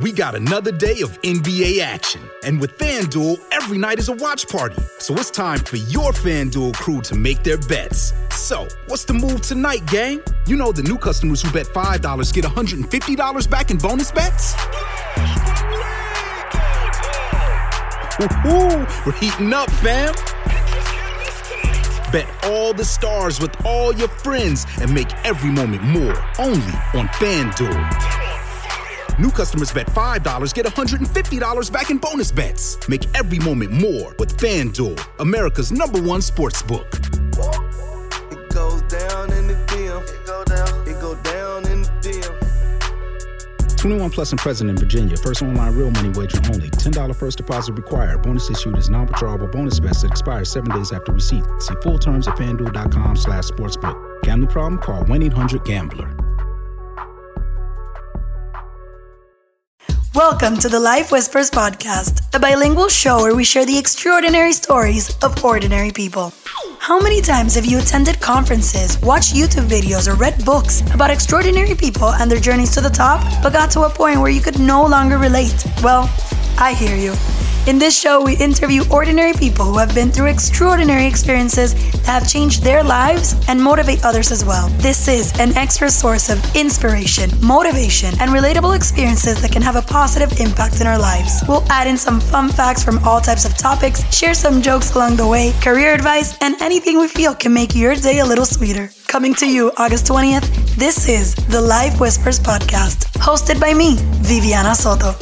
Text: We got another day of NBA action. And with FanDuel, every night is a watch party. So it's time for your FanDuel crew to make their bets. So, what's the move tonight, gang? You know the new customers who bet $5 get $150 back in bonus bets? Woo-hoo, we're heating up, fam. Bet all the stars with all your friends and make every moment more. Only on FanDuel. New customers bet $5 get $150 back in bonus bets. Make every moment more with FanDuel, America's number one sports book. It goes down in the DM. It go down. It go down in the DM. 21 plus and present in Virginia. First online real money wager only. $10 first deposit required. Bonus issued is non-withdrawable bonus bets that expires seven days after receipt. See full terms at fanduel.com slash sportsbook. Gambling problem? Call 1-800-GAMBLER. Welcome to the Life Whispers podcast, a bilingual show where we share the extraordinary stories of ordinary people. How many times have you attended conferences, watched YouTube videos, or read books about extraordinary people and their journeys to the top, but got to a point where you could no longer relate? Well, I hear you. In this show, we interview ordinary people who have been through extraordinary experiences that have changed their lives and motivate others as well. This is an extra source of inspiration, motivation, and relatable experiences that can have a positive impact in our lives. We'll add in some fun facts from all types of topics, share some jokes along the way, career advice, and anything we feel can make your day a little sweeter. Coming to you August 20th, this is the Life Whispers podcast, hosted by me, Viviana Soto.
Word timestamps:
We 0.00 0.12
got 0.12 0.34
another 0.34 0.72
day 0.72 1.02
of 1.02 1.20
NBA 1.20 1.80
action. 1.80 2.22
And 2.42 2.58
with 2.58 2.78
FanDuel, 2.78 3.38
every 3.50 3.76
night 3.76 3.98
is 3.98 4.08
a 4.08 4.14
watch 4.14 4.48
party. 4.48 4.80
So 4.98 5.12
it's 5.14 5.30
time 5.30 5.58
for 5.58 5.76
your 5.76 6.12
FanDuel 6.12 6.72
crew 6.74 7.02
to 7.02 7.14
make 7.14 7.42
their 7.42 7.58
bets. 7.58 8.14
So, 8.30 8.66
what's 8.86 9.04
the 9.04 9.12
move 9.12 9.42
tonight, 9.42 9.84
gang? 9.88 10.22
You 10.46 10.56
know 10.56 10.72
the 10.72 10.82
new 10.82 10.96
customers 10.96 11.42
who 11.42 11.52
bet 11.52 11.66
$5 11.66 12.32
get 12.32 12.44
$150 12.44 13.50
back 13.50 13.70
in 13.70 13.76
bonus 13.76 14.10
bets? 14.10 14.54
Woo-hoo, 18.18 18.86
we're 19.04 19.12
heating 19.18 19.52
up, 19.52 19.70
fam. 19.70 20.14
Bet 22.10 22.26
all 22.44 22.72
the 22.72 22.86
stars 22.86 23.38
with 23.38 23.54
all 23.66 23.92
your 23.92 24.08
friends 24.08 24.64
and 24.80 24.92
make 24.94 25.12
every 25.26 25.50
moment 25.50 25.82
more. 25.82 26.16
Only 26.38 26.72
on 26.94 27.06
FanDuel. 27.20 28.09
New 29.20 29.30
customers 29.30 29.70
bet 29.70 29.86
$5 29.88 30.54
get 30.54 30.64
$150 30.64 31.70
back 31.70 31.90
in 31.90 31.98
bonus 31.98 32.32
bets. 32.32 32.78
Make 32.88 33.02
every 33.14 33.38
moment 33.40 33.70
more 33.70 34.14
with 34.18 34.34
FanDuel, 34.38 34.98
America's 35.18 35.70
number 35.70 36.00
one 36.00 36.22
sports 36.22 36.62
book. 36.62 36.86
It 38.30 38.54
goes 38.54 38.80
down 38.82 39.30
in 39.32 39.46
the 39.46 39.58
DM. 39.68 40.02
It 40.08 40.26
go 40.26 40.42
down. 40.44 40.88
It 40.88 41.00
go 41.02 41.14
down 41.16 41.70
in 41.70 41.82
the 41.82 41.90
DM. 42.00 43.76
21 43.76 44.10
plus 44.10 44.30
and 44.30 44.40
present 44.40 44.70
in 44.70 44.76
Virginia. 44.78 45.18
First 45.18 45.42
online 45.42 45.76
real 45.76 45.90
money 45.90 46.08
wager 46.18 46.40
only. 46.54 46.70
$10 46.70 47.14
first 47.14 47.36
deposit 47.36 47.74
required. 47.74 48.22
Bonus 48.22 48.48
issued 48.48 48.78
is 48.78 48.88
non-withdrawable 48.88 49.52
bonus 49.52 49.80
bets 49.80 50.00
that 50.00 50.12
expires 50.12 50.50
seven 50.50 50.70
days 50.74 50.92
after 50.92 51.12
receipt. 51.12 51.44
See 51.58 51.74
full 51.82 51.98
terms 51.98 52.26
at 52.26 52.36
fanduel.com 52.36 53.16
slash 53.16 53.44
sportsbook. 53.44 54.22
Gambling 54.22 54.50
problem? 54.50 54.80
Call 54.80 55.04
1-800-GAMBLER. 55.04 56.09
Welcome 60.20 60.58
to 60.58 60.68
the 60.68 60.78
Life 60.78 61.10
Whispers 61.10 61.50
podcast, 61.50 62.20
a 62.36 62.38
bilingual 62.38 62.88
show 62.88 63.22
where 63.22 63.34
we 63.34 63.42
share 63.42 63.64
the 63.64 63.78
extraordinary 63.78 64.52
stories 64.52 65.16
of 65.24 65.42
ordinary 65.42 65.90
people. 65.92 66.34
How 66.78 67.00
many 67.00 67.22
times 67.22 67.54
have 67.54 67.64
you 67.64 67.78
attended 67.78 68.20
conferences, 68.20 69.00
watched 69.00 69.32
YouTube 69.32 69.66
videos, 69.66 70.06
or 70.06 70.16
read 70.16 70.44
books 70.44 70.82
about 70.92 71.10
extraordinary 71.10 71.74
people 71.74 72.10
and 72.10 72.30
their 72.30 72.38
journeys 72.38 72.70
to 72.72 72.82
the 72.82 72.90
top, 72.90 73.24
but 73.42 73.54
got 73.54 73.70
to 73.70 73.84
a 73.84 73.88
point 73.88 74.20
where 74.20 74.30
you 74.30 74.42
could 74.42 74.60
no 74.60 74.84
longer 74.84 75.16
relate? 75.16 75.64
Well, 75.82 76.02
I 76.58 76.74
hear 76.74 76.94
you. 76.94 77.14
In 77.66 77.78
this 77.78 77.98
show, 77.98 78.22
we 78.22 78.36
interview 78.38 78.82
ordinary 78.90 79.34
people 79.34 79.66
who 79.66 79.76
have 79.76 79.94
been 79.94 80.10
through 80.10 80.28
extraordinary 80.28 81.06
experiences 81.06 81.74
that 81.92 82.22
have 82.22 82.28
changed 82.28 82.62
their 82.62 82.82
lives 82.82 83.34
and 83.48 83.62
motivate 83.62 84.02
others 84.02 84.32
as 84.32 84.46
well. 84.46 84.68
This 84.78 85.08
is 85.08 85.38
an 85.38 85.54
extra 85.56 85.90
source 85.90 86.30
of 86.30 86.38
inspiration, 86.56 87.30
motivation, 87.42 88.14
and 88.18 88.30
relatable 88.30 88.74
experiences 88.74 89.42
that 89.42 89.52
can 89.52 89.60
have 89.60 89.76
a 89.76 89.82
positive 89.82 90.40
impact 90.40 90.80
in 90.80 90.86
our 90.86 90.98
lives. 90.98 91.42
We'll 91.46 91.64
add 91.70 91.86
in 91.86 91.98
some 91.98 92.18
fun 92.18 92.48
facts 92.48 92.82
from 92.82 92.98
all 93.04 93.20
types 93.20 93.44
of 93.44 93.56
topics, 93.58 94.02
share 94.12 94.34
some 94.34 94.62
jokes 94.62 94.94
along 94.94 95.16
the 95.16 95.28
way, 95.28 95.52
career 95.60 95.92
advice, 95.92 96.38
and 96.40 96.60
anything 96.62 96.98
we 96.98 97.08
feel 97.08 97.34
can 97.34 97.52
make 97.52 97.74
your 97.74 97.94
day 97.94 98.20
a 98.20 98.24
little 98.24 98.46
sweeter. 98.46 98.90
Coming 99.06 99.34
to 99.34 99.46
you 99.46 99.70
August 99.76 100.06
20th, 100.06 100.48
this 100.76 101.08
is 101.08 101.34
the 101.34 101.60
Life 101.60 102.00
Whispers 102.00 102.40
podcast, 102.40 103.04
hosted 103.18 103.60
by 103.60 103.74
me, 103.74 103.96
Viviana 104.22 104.74
Soto. 104.74 105.14